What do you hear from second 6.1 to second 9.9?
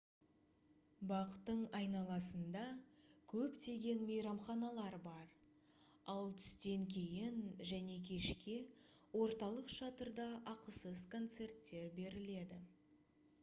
ал түстен кейін және кешке орталық